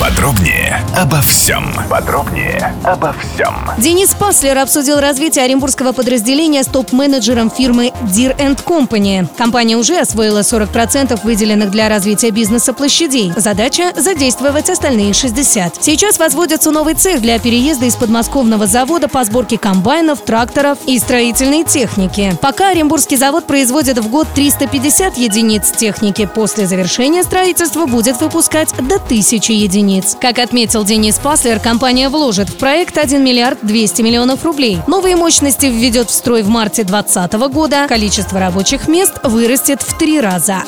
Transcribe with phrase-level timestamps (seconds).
[0.00, 1.74] Подробнее обо всем.
[1.90, 3.52] Подробнее обо всем.
[3.78, 9.26] Денис Паслер обсудил развитие оренбургского подразделения с топ-менеджером фирмы Deer Company.
[9.36, 13.32] Компания уже освоила 40% выделенных для развития бизнеса площадей.
[13.34, 15.82] Задача– задействовать остальные 60.
[15.82, 21.64] Сейчас возводится новый цех для переезда из подмосковного завода по сборке комбайнов, тракторов и строительной
[21.64, 22.38] техники.
[22.40, 28.94] Пока Оренбургский завод производит в год 350 единиц техники, после завершения строительства будет выпускать до
[28.94, 30.16] 1000 единиц единиц.
[30.20, 34.78] Как отметил Денис Паслер, компания вложит в проект 1 миллиард 200 миллионов рублей.
[34.86, 37.86] Новые мощности введет в строй в марте 2020 года.
[37.88, 40.58] Количество рабочих мест вырастет в три раза.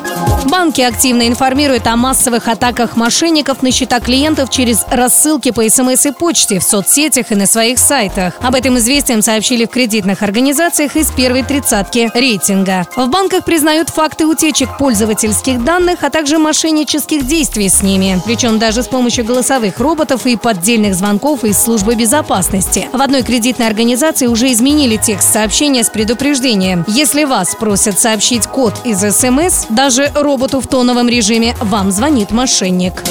[0.46, 6.12] Банки активно информируют о массовых атаках мошенников на счета клиентов через рассылки по СМС и
[6.12, 8.34] почте в соцсетях и на своих сайтах.
[8.40, 12.86] Об этом известием сообщили в кредитных организациях из первой тридцатки рейтинга.
[12.96, 18.20] В банках признают факты утечек пользовательских данных, а также мошеннических действий с ними.
[18.24, 22.88] Причем даже с помощью помощью голосовых роботов и поддельных звонков из службы безопасности.
[22.92, 26.84] В одной кредитной организации уже изменили текст сообщения с предупреждением.
[26.86, 33.02] Если вас просят сообщить код из СМС, даже роботу в тоновом режиме вам звонит мошенник.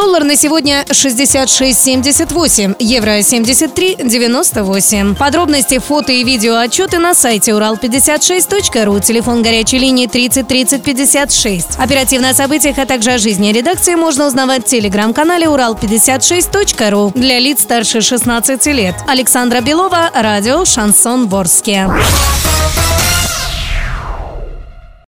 [0.00, 5.14] Доллар на сегодня 66.78, евро 73.98.
[5.14, 11.76] Подробности, фото и видео отчеты на сайте урал56.ру, телефон горячей линии 30 30 56.
[11.76, 17.60] Оперативно о событиях, а также о жизни редакции можно узнавать в телеграм-канале урал56.ру для лиц
[17.60, 18.94] старше 16 лет.
[19.06, 21.90] Александра Белова, радио «Шансон Ворске».